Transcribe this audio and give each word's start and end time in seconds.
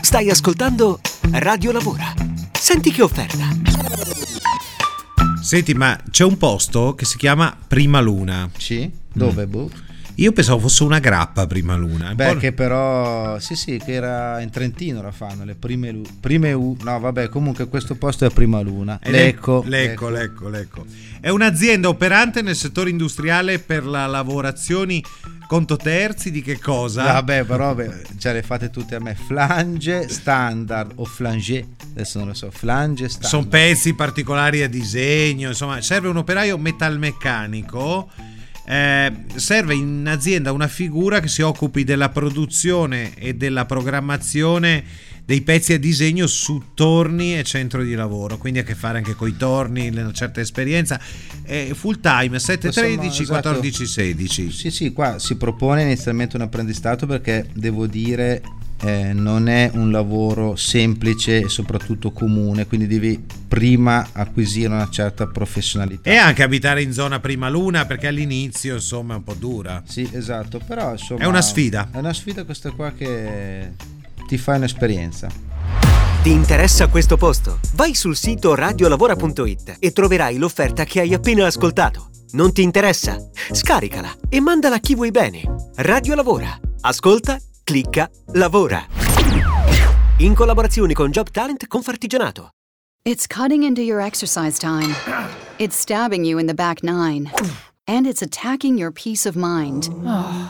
Stai 0.00 0.30
ascoltando 0.30 1.00
Radio 1.32 1.70
Lavora. 1.70 2.14
Senti 2.50 2.90
che 2.90 3.02
offerta. 3.02 3.46
Senti, 5.42 5.74
ma 5.74 6.00
c'è 6.10 6.24
un 6.24 6.38
posto 6.38 6.94
che 6.94 7.04
si 7.04 7.18
chiama 7.18 7.54
Prima 7.66 8.00
Luna. 8.00 8.48
Sì? 8.56 8.90
Dove, 9.12 9.46
boh? 9.46 9.70
Io 10.14 10.32
pensavo 10.32 10.60
fosse 10.60 10.82
una 10.84 10.98
grappa 10.98 11.46
Prima 11.46 11.76
Luna. 11.76 12.08
Un 12.08 12.16
Beh, 12.16 12.38
che 12.38 12.52
però, 12.52 13.38
sì, 13.38 13.54
sì, 13.54 13.78
che 13.84 13.92
era 13.92 14.40
in 14.40 14.48
Trentino 14.48 15.02
la 15.02 15.12
fanno, 15.12 15.44
le 15.44 15.54
prime, 15.54 15.90
lu- 15.90 16.06
prime 16.18 16.54
U. 16.54 16.74
No, 16.82 16.98
vabbè, 16.98 17.28
comunque 17.28 17.68
questo 17.68 17.96
posto 17.96 18.24
è 18.24 18.30
Prima 18.30 18.60
Luna. 18.60 18.98
Lecco. 19.04 19.62
Lecco, 19.66 20.08
Lecco, 20.08 20.48
Lecco. 20.48 20.86
È 21.20 21.28
un'azienda 21.28 21.90
operante 21.90 22.40
nel 22.40 22.56
settore 22.56 22.88
industriale 22.88 23.58
per 23.58 23.84
la 23.84 24.06
lavorazioni 24.06 25.04
conto 25.48 25.76
terzi 25.76 26.30
di 26.30 26.42
che 26.42 26.58
cosa? 26.58 27.04
Vabbè, 27.04 27.44
però 27.44 27.74
beh, 27.74 28.02
già 28.12 28.32
le 28.32 28.42
fate 28.42 28.68
tutte 28.70 28.94
a 28.96 29.00
me. 29.00 29.14
Flange 29.14 30.08
standard 30.08 30.92
o 30.96 31.04
flange, 31.06 31.66
adesso 31.90 32.18
non 32.18 32.28
lo 32.28 32.34
so, 32.34 32.50
flange 32.50 33.08
standard. 33.08 33.32
Sono 33.32 33.46
pezzi 33.48 33.94
particolari 33.94 34.62
a 34.62 34.68
disegno, 34.68 35.48
insomma, 35.48 35.80
serve 35.80 36.08
un 36.08 36.18
operaio 36.18 36.58
metalmeccanico. 36.58 38.10
eh, 38.66 39.10
serve 39.34 39.74
in 39.74 40.06
azienda 40.06 40.52
una 40.52 40.68
figura 40.68 41.20
che 41.20 41.28
si 41.28 41.40
occupi 41.40 41.84
della 41.84 42.10
produzione 42.10 43.14
e 43.14 43.34
della 43.34 43.64
programmazione 43.64 44.84
dei 45.28 45.42
pezzi 45.42 45.74
a 45.74 45.78
disegno 45.78 46.26
su 46.26 46.68
torni 46.72 47.38
e 47.38 47.44
centro 47.44 47.82
di 47.82 47.92
lavoro, 47.92 48.38
quindi 48.38 48.60
a 48.60 48.62
che 48.62 48.74
fare 48.74 48.96
anche 48.96 49.14
con 49.14 49.28
i 49.28 49.36
torni, 49.36 49.86
una 49.88 50.10
certa 50.10 50.40
esperienza. 50.40 50.98
Eh, 51.44 51.72
full 51.74 52.00
time 52.00 52.38
7-13, 52.38 53.04
Insomma, 53.04 53.06
esatto. 53.10 53.50
14-16. 53.60 54.48
Sì, 54.48 54.70
sì, 54.70 54.90
qua 54.94 55.18
si 55.18 55.36
propone 55.36 55.82
inizialmente 55.82 56.36
un 56.36 56.42
apprendistato 56.42 57.04
perché 57.04 57.46
devo 57.52 57.86
dire 57.86 58.40
eh, 58.80 59.12
non 59.12 59.50
è 59.50 59.70
un 59.74 59.90
lavoro 59.90 60.56
semplice 60.56 61.40
e 61.40 61.48
soprattutto 61.50 62.10
comune, 62.10 62.66
quindi 62.66 62.86
devi 62.86 63.22
prima 63.46 64.08
acquisire 64.12 64.68
una 64.72 64.88
certa 64.88 65.26
professionalità. 65.26 66.08
E 66.08 66.16
anche 66.16 66.42
abitare 66.42 66.80
in 66.80 66.94
zona 66.94 67.20
prima 67.20 67.50
luna 67.50 67.84
perché 67.84 68.06
all'inizio 68.06 68.76
insomma 68.76 69.12
è 69.12 69.16
un 69.18 69.24
po' 69.24 69.34
dura. 69.34 69.82
Sì, 69.86 70.08
esatto, 70.10 70.58
però 70.66 70.92
insomma 70.92 71.20
È 71.20 71.26
una 71.26 71.42
sfida. 71.42 71.90
È 71.92 71.98
una 71.98 72.14
sfida 72.14 72.44
questa 72.44 72.70
qua 72.70 72.92
che 72.92 73.96
ti 74.28 74.36
fa 74.36 74.56
un'esperienza. 74.56 75.28
Ti 76.22 76.30
interessa 76.30 76.88
questo 76.88 77.16
posto? 77.16 77.60
Vai 77.72 77.94
sul 77.94 78.14
sito 78.14 78.54
radiolavora.it 78.54 79.76
e 79.78 79.92
troverai 79.92 80.36
l'offerta 80.36 80.84
che 80.84 81.00
hai 81.00 81.14
appena 81.14 81.46
ascoltato. 81.46 82.10
Non 82.32 82.52
ti 82.52 82.60
interessa? 82.60 83.16
Scaricala 83.52 84.14
e 84.28 84.38
mandala 84.40 84.74
a 84.74 84.80
chi 84.80 84.94
vuoi 84.94 85.10
bene. 85.10 85.42
Radio 85.76 86.14
Lavora. 86.14 86.60
Ascolta, 86.82 87.38
clicca, 87.64 88.10
lavora. 88.34 88.84
In 90.18 90.34
collaborazione 90.34 90.92
con 90.92 91.10
Job 91.10 91.30
Talent 91.30 91.66
Confartigianato. 91.66 92.50
It's 93.04 93.26
cutting 93.26 93.62
into 93.62 93.80
your 93.80 94.02
exercise 94.02 94.58
time. 94.58 94.94
It's 95.56 95.78
stabbing 95.78 96.26
you 96.26 96.38
in 96.38 96.46
the 96.46 96.54
back 96.54 96.82
nine. 96.82 97.30
And 97.86 98.06
it's 98.06 98.20
attacking 98.20 98.76
your 98.76 98.92
peace 98.92 99.26
of 99.26 99.34
mind. 99.34 99.88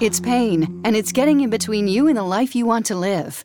It's 0.00 0.18
pain, 0.18 0.80
and 0.82 0.96
it's 0.96 1.12
getting 1.12 1.40
in 1.42 1.50
between 1.50 1.86
you 1.86 2.08
and 2.08 2.16
the 2.16 2.24
life 2.24 2.56
you 2.56 2.66
want 2.66 2.84
to 2.86 2.96
live. 2.96 3.44